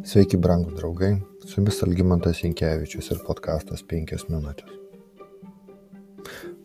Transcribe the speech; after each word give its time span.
Sveiki, 0.00 0.38
brangūs 0.40 0.78
draugai, 0.78 1.10
su 1.44 1.58
jumis 1.58 1.82
Algymantas 1.84 2.38
Inkevičius 2.48 3.10
ir 3.12 3.18
podkastas 3.26 3.82
5 3.84 4.22
minutės. 4.30 4.70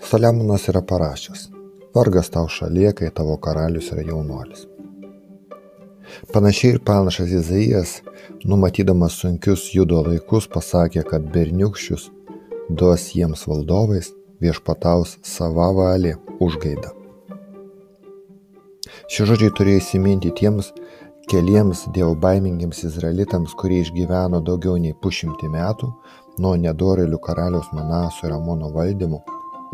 Saliamonas 0.08 0.70
yra 0.72 0.80
parašęs, 0.88 1.50
vargas 1.98 2.32
tau 2.32 2.48
šalyje, 2.48 2.94
kai 3.02 3.12
tavo 3.18 3.36
karalius 3.44 3.92
yra 3.92 4.06
jaunuolis. 4.08 4.64
Panašiai 6.32 6.78
ir 6.78 6.82
panašas 6.88 7.34
Izaijas, 7.42 7.98
numatydamas 8.48 9.20
sunkius 9.20 9.68
judo 9.76 10.00
laikus, 10.08 10.48
pasakė, 10.48 11.04
kad 11.04 11.28
berniukščius 11.36 12.08
duos 12.70 13.10
jiems 13.18 13.44
valdovais, 13.52 14.14
viešpataus 14.40 15.18
sava 15.28 15.74
valė 15.76 16.16
užgaida. 16.40 16.96
Šie 19.12 19.28
žodžiai 19.28 19.52
turėjo 19.58 19.82
įsiminti 19.84 20.32
tiems 20.40 20.72
keliems 21.32 21.86
dievbaimingiems 21.96 22.84
izraelitams, 22.88 23.54
kurie 23.60 23.82
išgyveno 23.84 24.42
daugiau 24.46 24.78
nei 24.82 24.94
pušimtį 24.94 25.50
metų 25.54 25.90
nuo 26.44 26.54
nedorelių 26.60 27.20
karaliaus 27.28 27.72
Manaso 27.74 28.28
ir 28.28 28.36
Amono 28.36 28.70
valdymų 28.76 29.22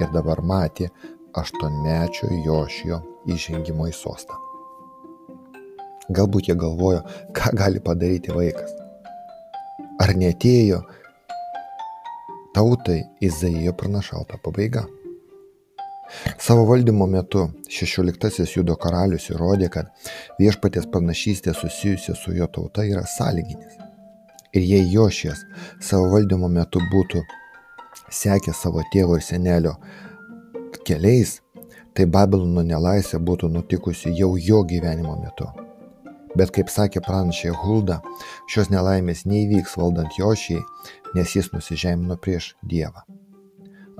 ir 0.02 0.14
dabar 0.14 0.41
matė 0.41 0.90
aštuonmečio 1.38 2.30
Jošijo 2.46 3.02
įžengimo 3.36 3.90
į 3.90 3.96
sostą. 3.96 4.38
Galbūt 6.12 6.50
jie 6.50 6.55
galvojo, 6.60 7.04
ką 7.36 7.54
gali 7.55 7.84
padaryti 7.84 8.34
vaikas. 8.36 8.74
Ar 10.02 10.16
netėjo 10.18 10.82
tautai 12.55 13.04
Izaijo 13.24 13.76
pranašauta 13.77 14.40
pabaiga? 14.44 14.88
Savo 16.38 16.66
valdymo 16.70 17.08
metu 17.08 17.48
šešioliktasis 17.72 18.56
judo 18.58 18.76
karalius 18.76 19.30
įrodė, 19.32 19.70
kad 19.72 20.10
viešpatės 20.40 20.90
panašystė 20.92 21.54
susijusi 21.56 22.16
su 22.18 22.36
jo 22.36 22.48
tauta 22.48 22.86
yra 22.88 23.06
sąlyginis. 23.08 23.77
Ir 24.52 24.66
jei 24.68 24.90
Jošijas 24.91 25.46
savo 25.80 26.10
valdymo 26.12 26.50
metu 26.52 26.82
būtų 26.91 27.24
sekęs 28.12 28.63
savo 28.66 28.84
tėvo 28.94 29.16
ir 29.16 29.24
senelio 29.24 29.77
keliais, 30.88 31.40
tai 31.96 32.08
Babilono 32.08 32.63
nelaisvė 32.68 33.22
būtų 33.24 33.52
nutikusi 33.52 34.12
jau 34.18 34.34
jo 34.35 34.63
gyvenimo 34.68 35.16
metu. 35.24 35.48
Bet 36.35 36.54
kaip 36.55 36.72
sakė 36.72 37.04
pranašė 37.04 37.55
Hulda, 37.63 38.00
šios 38.52 38.72
nelaimės 38.72 39.26
neįvyks 39.28 39.76
valdant 39.80 40.20
Jošijai, 40.20 40.63
nes 41.16 41.35
jis 41.35 41.52
nusižemino 41.55 42.20
prieš 42.20 42.54
Dievą. 42.63 43.04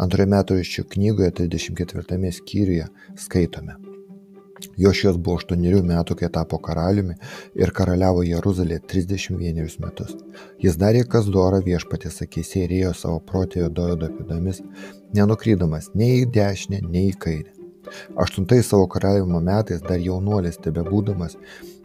Antroje 0.02 0.30
metraščių 0.34 0.84
knygoje 0.96 1.32
34 1.44 2.32
skyriuje 2.34 2.88
skaitome. 3.22 3.76
Jošijos 4.82 5.18
buvo 5.18 5.38
8 5.42 5.86
metų, 5.86 6.16
kai 6.18 6.30
tapo 6.34 6.58
karaliumi 6.62 7.16
ir 7.58 7.72
karaliavo 7.78 8.24
Jeruzalėje 8.26 8.82
31 8.94 9.78
metus. 9.84 10.16
Jis 10.62 10.78
darė, 10.82 11.04
kas 11.06 11.30
dora 11.30 11.62
viešpatės 11.66 12.22
akise 12.26 12.66
ir 12.66 12.76
ėjo 12.82 12.94
savo 12.98 13.22
protėjo 13.32 13.70
dojodo 13.70 14.10
pėdomis, 14.18 14.62
nenukrydamas 15.18 15.92
nei 15.94 16.22
į 16.24 16.30
dešinę, 16.38 16.82
nei 16.90 17.12
į 17.12 17.18
kairę. 17.26 17.58
Aštuntais 18.24 18.70
savo 18.70 18.88
karaliavimo 18.88 19.42
metais, 19.44 19.82
dar 19.86 20.00
jaunuolis 20.00 20.58
tebe 20.66 20.84
būdamas, 20.86 21.38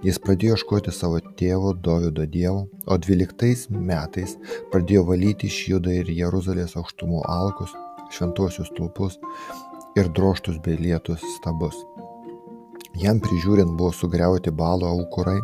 jis 0.05 0.21
pradėjo 0.25 0.57
ieškoti 0.57 0.93
savo 0.93 1.21
tėvo 1.41 1.73
Dovido 1.89 2.25
dievo, 2.37 2.69
o 2.87 2.97
dvyliktais 2.97 3.67
metais 3.73 4.37
pradėjo 4.73 5.05
valyti 5.11 5.51
iš 5.51 5.59
Judo 5.73 5.93
ir 5.93 6.13
Jeruzalės 6.13 6.77
aukštumų 6.81 7.25
alkus, 7.33 7.75
šventuosius 8.15 8.71
stulpus 8.73 9.19
ir 9.97 10.11
droštus 10.13 10.59
bei 10.65 10.79
lietus 10.81 11.25
stabus. 11.37 11.79
Jam 12.97 13.19
prižiūrint 13.21 13.75
buvo 13.77 13.91
sugriauti 13.93 14.53
balo 14.57 14.89
aukurai, 14.89 15.37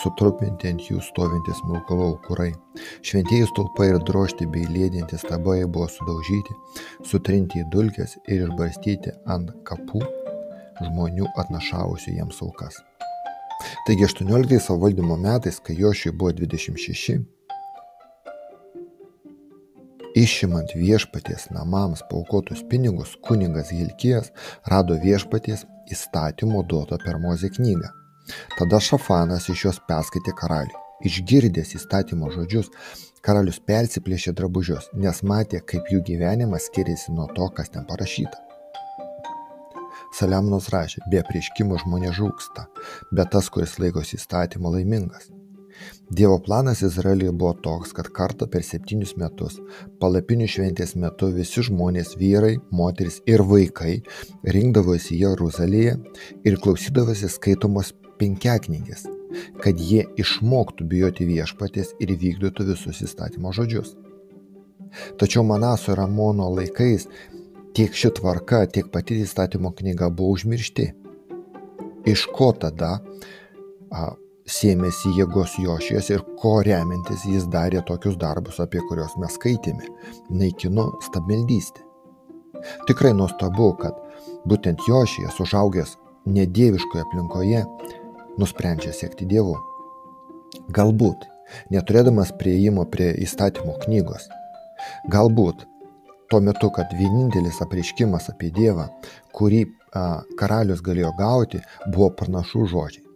sutrupinti 0.00 0.66
ant 0.72 0.82
jų 0.82 0.98
stovintis 1.06 1.60
smilkalų 1.60 2.08
aukurai. 2.08 2.48
Šventieji 3.06 3.46
stulpai 3.52 3.92
ir 3.92 4.00
drošti 4.08 4.48
bei 4.50 4.66
lėdinti 4.66 5.20
stabai 5.22 5.60
buvo 5.66 5.86
sudaužyti, 5.94 6.56
sutrinti 7.06 7.62
į 7.62 7.68
dulkes 7.70 8.16
ir 8.26 8.48
išbarstyti 8.48 9.14
ant 9.30 9.54
kapų 9.68 10.02
žmonių 10.82 11.30
atnašavusių 11.38 12.18
jiems 12.18 12.42
aukas. 12.42 12.82
Taigi 13.86 14.06
18 14.06 14.58
savo 14.62 14.86
valdymo 14.86 15.16
metais, 15.22 15.62
kai 15.62 15.78
Jošiui 15.78 16.14
buvo 16.18 16.34
26, 16.34 17.22
Išimant 20.18 20.72
viešpaties 20.74 21.44
namams 21.54 22.00
paukotus 22.10 22.64
pinigus, 22.70 23.12
kuningas 23.26 23.68
Hilkijas 23.70 24.32
rado 24.72 24.96
viešpaties 25.04 25.62
įstatymo 25.94 26.64
duotą 26.70 26.98
per 27.04 27.20
Mozę 27.22 27.50
knygą. 27.54 27.92
Tada 28.56 28.80
Šafanas 28.82 29.46
iš 29.52 29.64
jos 29.66 29.78
perskaitė 29.90 30.34
karaliui. 30.40 30.82
Išgirdęs 31.06 31.76
įstatymo 31.78 32.32
žodžius, 32.34 32.72
karalius 33.22 33.60
persiplėšė 33.70 34.34
drabužius, 34.40 34.90
nes 35.04 35.22
matė, 35.22 35.62
kaip 35.62 35.86
jų 35.92 36.02
gyvenimas 36.10 36.66
skiriasi 36.66 37.14
nuo 37.14 37.28
to, 37.38 37.46
kas 37.54 37.70
ten 37.70 37.86
parašyta. 37.86 38.42
Saliamonas 40.18 40.72
rašė, 40.74 41.04
be 41.12 41.22
prieškimo 41.30 41.78
žmonės 41.84 42.18
žūksta, 42.18 42.66
bet 43.12 43.36
tas, 43.36 43.52
kuris 43.54 43.78
laikosi 43.78 44.18
įstatymo 44.18 44.74
laimingas. 44.74 45.30
Dievo 46.10 46.38
planas 46.40 46.82
Izraeliui 46.82 47.32
buvo 47.36 47.52
toks, 47.64 47.92
kad 47.96 48.08
kartą 48.16 48.48
per 48.50 48.64
septynius 48.64 49.14
metus, 49.20 49.58
palapinių 50.00 50.48
šventės 50.48 50.94
metu 50.96 51.28
visi 51.34 51.64
žmonės, 51.68 52.14
vyrai, 52.20 52.56
moteris 52.72 53.20
ir 53.28 53.44
vaikai 53.44 53.98
rinkdavosi 54.56 55.20
Jeruzalėje 55.20 55.98
ir 56.48 56.58
klausydavosi 56.64 57.28
skaitomos 57.34 57.92
penkiaknygės, 58.18 59.06
kad 59.62 59.80
jie 59.80 60.06
išmoktų 60.18 60.88
bijoti 60.88 61.28
viešpatės 61.28 61.94
ir 62.00 62.14
vykdytų 62.16 62.70
visus 62.72 63.02
įstatymo 63.04 63.52
žodžius. 63.52 63.94
Tačiau 65.20 65.44
Manaso 65.44 65.92
ir 65.92 66.00
Amono 66.00 66.48
laikais 66.54 67.06
tiek 67.76 67.92
ši 67.94 68.14
tvarka, 68.16 68.64
tiek 68.72 68.88
pati 68.90 69.20
įstatymo 69.22 69.74
knyga 69.76 70.08
buvo 70.10 70.32
užmiršti. 70.34 70.88
Iš 72.08 72.24
ko 72.32 72.54
tada 72.56 72.96
a, 73.92 74.14
sėmėsi 74.48 75.12
jėgos 75.16 75.56
Jošijas 75.60 76.08
ir 76.14 76.24
ko 76.40 76.58
remiantis 76.66 77.24
jis 77.28 77.46
darė 77.52 77.82
tokius 77.86 78.16
darbus, 78.20 78.58
apie 78.64 78.80
kuriuos 78.88 79.16
mes 79.20 79.36
skaitėme- 79.36 79.88
naikino 80.40 80.88
stabmeldystę. 81.06 81.84
Tikrai 82.88 83.12
nuostabu, 83.14 83.76
kad 83.78 83.94
būtent 84.48 84.80
Jošijas 84.88 85.38
užaugęs 85.44 85.96
nedieviškoje 86.26 87.04
aplinkoje 87.04 87.64
nusprendžia 88.38 88.92
siekti 88.92 89.26
dievų. 89.26 89.56
Galbūt, 90.72 91.26
neturėdamas 91.70 92.32
prieimo 92.38 92.84
prie 92.90 93.12
įstatymo 93.24 93.78
knygos, 93.84 94.28
galbūt 95.10 95.66
tuo 96.30 96.40
metu, 96.40 96.70
kad 96.70 96.92
vienintelis 96.92 97.60
apreiškimas 97.64 98.28
apie 98.32 98.50
Dievą, 98.52 98.88
kurį 99.36 99.64
a, 99.96 100.22
karalius 100.40 100.82
galėjo 100.84 101.14
gauti, 101.16 101.62
buvo 101.88 102.10
pranašų 102.20 102.66
žodžiai. 102.72 103.07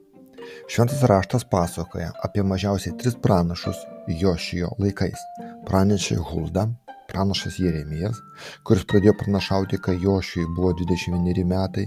Šventas 0.70 1.02
raštas 1.08 1.44
pasakoja 1.50 2.12
apie 2.24 2.42
mažiausiai 2.42 2.96
tris 2.98 3.16
pranašus 3.22 3.80
Jošijo 4.20 4.72
laikais. 4.78 5.20
Pranešė 5.66 6.16
Hulda, 6.30 6.66
pranašas 7.10 7.58
Jeremijas, 7.60 8.18
kuris 8.66 8.86
pradėjo 8.88 9.14
pranašauti, 9.20 9.78
kai 9.82 9.98
Jošijui 10.00 10.48
buvo 10.56 10.72
21 10.80 11.44
metai, 11.48 11.86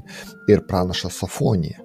ir 0.51 0.63
pranašas 0.69 1.19
Safonija, 1.23 1.81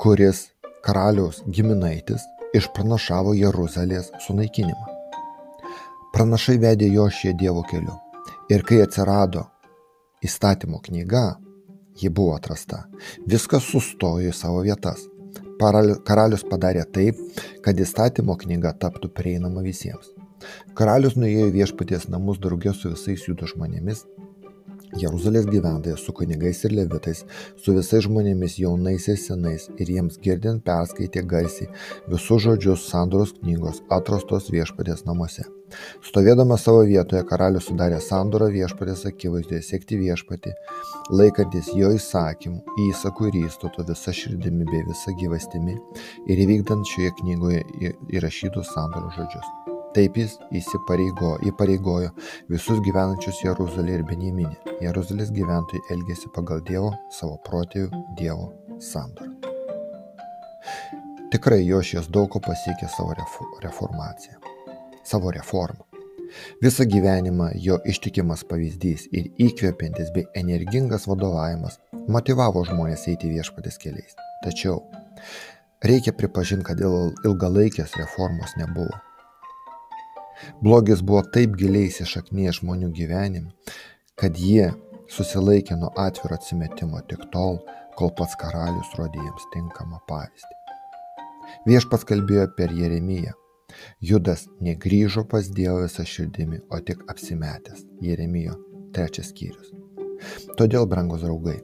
kuris 0.00 0.46
karaliaus 0.84 1.42
giminaitis 1.46 2.24
išpranašavo 2.56 3.34
Jeruzalės 3.38 4.10
sunaikinimą. 4.26 4.88
Pranašai 6.12 6.58
vedė 6.60 6.90
Jošiją 6.92 7.36
Dievo 7.40 7.62
keliu. 7.68 7.94
Ir 8.52 8.64
kai 8.68 8.82
atsirado 8.84 9.46
įstatymo 10.22 10.82
knyga, 10.84 11.38
ji 11.96 12.10
buvo 12.12 12.34
atrasta. 12.36 12.84
Viskas 13.26 13.64
sustojo 13.64 14.28
į 14.28 14.36
savo 14.36 14.60
vietas. 14.66 15.06
Karalius 16.08 16.42
padarė 16.48 16.84
taip, 16.96 17.20
kad 17.64 17.78
įstatymo 17.78 18.36
knyga 18.40 18.74
taptų 18.82 19.12
prieinama 19.14 19.62
visiems. 19.64 20.10
Karalius 20.78 21.14
nuėjo 21.14 21.48
į 21.50 21.54
viešpaties 21.54 22.08
namus 22.10 22.40
draugė 22.42 22.74
su 22.74 22.90
visais 22.90 23.26
judo 23.28 23.46
žmonėmis, 23.46 24.02
Jeruzalės 25.00 25.46
gyventojais, 25.48 26.02
su 26.04 26.12
kunigais 26.12 26.58
ir 26.66 26.74
levitais, 26.76 27.22
su 27.56 27.72
visais 27.76 28.04
žmonėmis 28.04 28.58
jaunais 28.60 29.08
ir 29.08 29.16
senais, 29.16 29.70
ir 29.80 29.88
jiems 29.88 30.18
girdint 30.20 30.60
perskaitė 30.66 31.24
garsiai 31.28 31.70
visus 32.12 32.44
žodžius 32.44 32.84
sandoros 32.90 33.32
knygos 33.38 33.80
atrastos 33.88 34.50
viešpatės 34.52 35.06
namuose. 35.08 35.46
Stovėdamas 36.04 36.66
savo 36.66 36.82
vietoje, 36.84 37.22
karalius 37.24 37.70
sudarė 37.70 38.02
sandorą 38.04 38.50
viešpatės 38.52 39.06
akivaizdoje 39.08 39.62
siekti 39.64 39.96
viešpatį, 40.02 40.52
laikantis 41.08 41.72
jo 41.78 41.94
įsakymų, 41.96 42.76
įsakų 42.90 43.30
ir 43.30 43.42
įstotų 43.46 43.88
visą 43.88 44.16
širdimi 44.20 44.68
bei 44.68 44.84
visą 44.92 45.16
gyvastimi 45.16 45.78
ir 46.28 46.46
įvykdant 46.46 46.84
šioje 46.92 47.16
knygoje 47.22 47.64
įrašytus 48.12 48.76
sandoros 48.76 49.16
žodžius. 49.16 49.71
Taip 49.92 50.16
jis 50.16 50.38
įsipareigo, 50.56 51.34
įpareigojo 51.50 52.14
visus 52.48 52.78
gyvenančius 52.86 53.42
Jeruzalėje 53.44 53.98
ir 53.98 54.04
Benjaminė. 54.08 54.76
Jeruzalės 54.80 55.32
gyventojai 55.36 55.82
elgėsi 55.92 56.30
pagal 56.32 56.62
Dievo, 56.64 56.94
savo 57.12 57.36
protėvių 57.44 58.00
Dievo 58.16 58.48
sandorą. 58.80 59.34
Tikrai 61.32 61.60
Jošijas 61.66 62.08
daug 62.12 62.30
ko 62.32 62.40
pasiekė 62.40 62.88
savo 62.92 63.12
reformaciją, 63.60 64.40
savo 65.04 65.32
reformą. 65.36 65.84
Visą 66.64 66.88
gyvenimą 66.88 67.50
jo 67.60 67.76
ištikimas 67.84 68.46
pavyzdys 68.48 69.10
ir 69.12 69.28
įkvepiantis 69.46 70.08
bei 70.16 70.24
energingas 70.40 71.04
vadovavimas 71.08 71.76
motivavo 72.08 72.64
žmonės 72.64 73.04
eiti 73.12 73.28
viešpatės 73.36 73.76
keliais. 73.84 74.16
Tačiau 74.40 74.80
reikia 75.84 76.16
pripažinti, 76.16 76.64
kad 76.72 76.80
ilgalaikės 76.80 77.98
reformos 78.00 78.56
nebuvo. 78.56 79.02
Blogis 80.62 81.02
buvo 81.02 81.22
taip 81.34 81.56
giliai 81.58 81.90
įsišaknyję 81.90 82.54
žmonių 82.60 82.90
gyvenime, 82.96 83.52
kad 84.18 84.38
jie 84.38 84.70
susilaikė 85.12 85.76
nuo 85.80 85.92
atviro 85.98 86.38
atsimetimo 86.38 87.00
tik 87.10 87.28
tol, 87.34 87.60
kol 87.98 88.12
pats 88.18 88.36
karalius 88.40 88.92
rodė 88.98 89.20
jiems 89.20 89.48
tinkamą 89.54 90.00
pavyzdį. 90.08 90.58
Viešpas 91.68 92.06
kalbėjo 92.08 92.48
per 92.56 92.72
Jeremiją. 92.74 93.34
Judas 94.04 94.46
negrįžo 94.60 95.24
pas 95.28 95.48
Dievą 95.48 95.86
visą 95.86 96.04
širdimi, 96.08 96.60
o 96.70 96.80
tik 96.80 97.04
apsimetęs. 97.12 97.86
Jeremijo 98.04 98.58
trečias 98.92 99.32
skyrius. 99.32 99.72
Todėl, 100.58 100.86
brangus 100.86 101.24
draugai, 101.24 101.58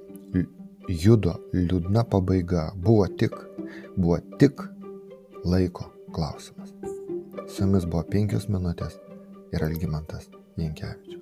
Judo 0.89 1.35
liūdna 1.53 2.07
pabaiga 2.09 2.71
buvo 2.75 3.05
tik, 3.21 3.37
buvo 3.97 4.17
tik 4.41 4.63
laiko 5.45 5.91
klausimas. 6.17 6.88
Su 7.59 7.65
jumis 7.65 7.87
buvo 7.91 8.05
penkios 8.07 8.45
minutės 8.55 8.93
ir 9.51 9.65
Algymantas 9.67 10.29
Jankievičius. 10.63 11.18